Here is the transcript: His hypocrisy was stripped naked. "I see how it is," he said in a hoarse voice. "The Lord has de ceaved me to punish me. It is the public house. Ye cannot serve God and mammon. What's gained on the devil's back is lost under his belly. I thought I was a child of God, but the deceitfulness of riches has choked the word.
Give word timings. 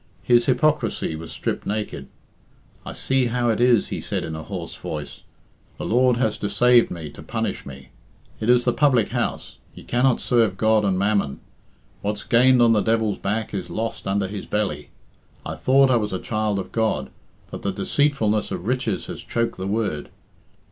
His 0.23 0.47
hypocrisy 0.47 1.15
was 1.15 1.31
stripped 1.31 1.67
naked. 1.67 2.07
"I 2.83 2.91
see 2.91 3.27
how 3.27 3.49
it 3.51 3.61
is," 3.61 3.89
he 3.89 4.01
said 4.01 4.23
in 4.23 4.35
a 4.35 4.41
hoarse 4.41 4.75
voice. 4.75 5.21
"The 5.77 5.85
Lord 5.85 6.17
has 6.17 6.39
de 6.39 6.47
ceaved 6.49 6.89
me 6.89 7.11
to 7.11 7.21
punish 7.21 7.67
me. 7.67 7.89
It 8.39 8.49
is 8.49 8.65
the 8.65 8.73
public 8.73 9.09
house. 9.09 9.59
Ye 9.75 9.83
cannot 9.83 10.19
serve 10.19 10.57
God 10.57 10.85
and 10.85 10.97
mammon. 10.97 11.39
What's 12.01 12.23
gained 12.23 12.63
on 12.63 12.73
the 12.73 12.81
devil's 12.81 13.19
back 13.19 13.53
is 13.53 13.69
lost 13.69 14.07
under 14.07 14.27
his 14.27 14.47
belly. 14.47 14.89
I 15.45 15.53
thought 15.53 15.91
I 15.91 15.97
was 15.97 16.13
a 16.13 16.17
child 16.17 16.57
of 16.57 16.71
God, 16.71 17.11
but 17.51 17.61
the 17.61 17.71
deceitfulness 17.71 18.49
of 18.49 18.65
riches 18.65 19.05
has 19.05 19.23
choked 19.23 19.57
the 19.57 19.67
word. 19.67 20.09